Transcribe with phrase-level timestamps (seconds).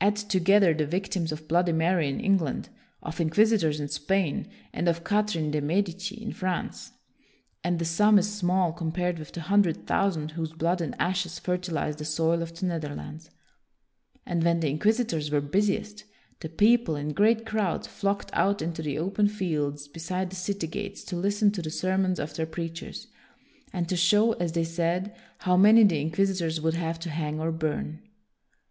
[0.00, 2.70] Add together the victims of Bloody Mary in England,
[3.02, 6.92] of inquisitors in Spain, and of Catherine de' Medici in France,
[7.62, 11.98] and the sum is small compared with the hundred thousand whose blood and ashes fertilized
[11.98, 13.28] the soil of the Neth erlands.
[14.24, 16.04] And when the inquisitors were busiest,
[16.40, 21.04] the people, in great crowds, flocked out into the open fields beside the city gates
[21.04, 23.08] to listen to the sermons of their preachers,
[23.74, 27.52] and to show, as they said, how many the inquisitors would have to hang or
[27.52, 28.00] burn.